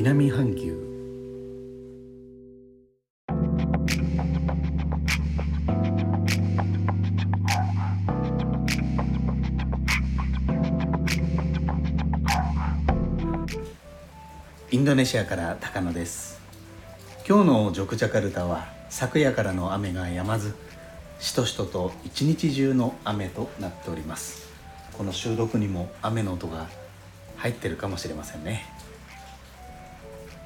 [0.00, 0.78] 南半球。
[14.70, 16.40] インドネシアから高野です。
[17.28, 20.54] 今日のジョクジャカルタは昨夜からの雨が止まず
[21.18, 24.48] しとしとと一日中の雨となっております。
[24.96, 26.68] この収録にも雨の音が
[27.38, 28.64] 入ってるかもしれませんね。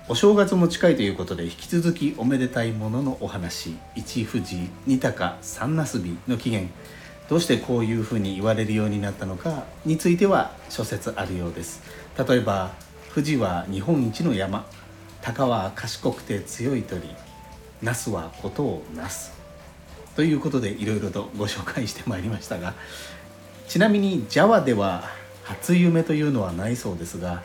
[0.08, 3.76] お正月も近いということで引き続きおめでたいもののお話。
[3.94, 6.72] 一富士二鷹三なすびの起源。
[7.28, 11.82] どうしてこういうふうに言われるようになったのかについては諸説あるようです。
[12.28, 12.72] 例えば
[13.14, 14.66] 富士は日本一の山。
[15.22, 17.02] 鷹は賢くて強い鳥。
[17.80, 19.32] 那須はことをなす
[20.14, 22.74] ということでいろいろとご紹介してまいりましたが。
[23.72, 25.04] ちなみにジャワでは
[25.44, 27.42] 初夢というのはないそうですが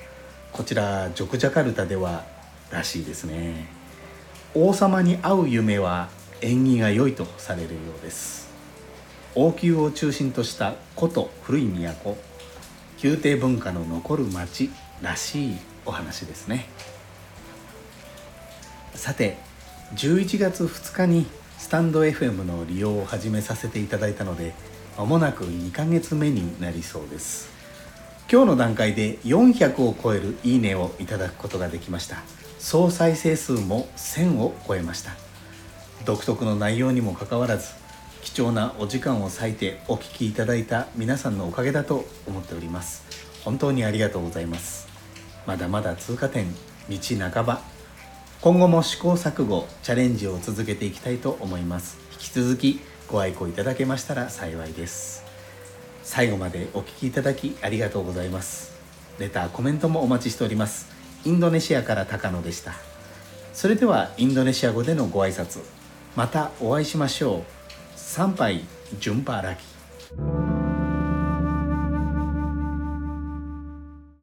[0.52, 2.26] こちらジョクジャカルタでは
[2.72, 3.68] らしいですね。
[4.54, 6.10] 王様に会う夢は
[6.42, 8.50] 縁起が良いとされるようです。
[9.36, 12.18] 王宮を中心とした古都古い都
[13.04, 16.68] 宮廷文化の残る町らしいお話ですね。
[18.96, 19.38] さて
[19.96, 21.28] 11月2日に
[21.60, 24.54] スタンド FM の利用を始めさせていただいたので
[24.98, 27.50] 間もなく2ヶ月目になりそうです。
[28.30, 32.18] 今日の段階で400を超えるいいねをいただくことができました。
[32.70, 35.12] 総再生数も1000を超えました。
[36.04, 37.70] 独特の内容にもかかわらず
[38.22, 43.06] 貴重なお時間を割いてお聞きいただいた皆さんのおかげだと思っております。
[43.46, 44.90] 本当にありがとうございます。
[45.46, 46.54] まだまだ通過点
[46.90, 46.98] 道
[47.32, 47.62] 半ば。
[48.42, 51.98] 今後も試行錯誤チャレンジを続けていきたいと思います。
[52.12, 55.24] 引き続きご愛顧いただけましたら幸いです。
[56.04, 58.76] 最後までお聴きいただきありがとうございます。
[59.20, 60.97] レターコメントもお待ちしております。
[61.28, 62.76] インドネシアから高野でした。
[63.52, 65.60] それではインドネシア語でのご挨拶。
[66.16, 67.44] またお会いしましょう。
[67.98, 68.64] 参拝
[68.98, 70.57] 順パラキ